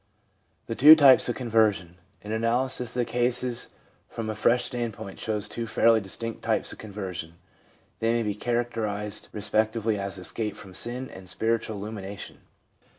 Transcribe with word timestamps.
4. 0.65 0.75
Two 0.77 0.95
Types 0.95 1.29
of 1.29 1.35
Conversion.— 1.35 1.95
An 2.23 2.31
analysis 2.31 2.95
of 2.95 2.99
the 2.99 3.05
cases 3.05 3.69
from 4.09 4.31
a 4.31 4.33
fresh 4.33 4.63
standpoint 4.63 5.19
shows 5.19 5.47
two 5.47 5.67
fairly 5.67 6.01
distinct 6.01 6.41
types 6.41 6.71
of 6.73 6.79
conversion. 6.79 7.35
They 7.99 8.11
may 8.13 8.23
be 8.23 8.33
characterised 8.33 9.29
re 9.31 9.41
spectively 9.41 9.99
as 9.99 10.17
escape 10.17 10.55
from 10.55 10.73
sin 10.73 11.07
and 11.11 11.29
spiritual 11.29 11.75
illumination. 11.77 12.39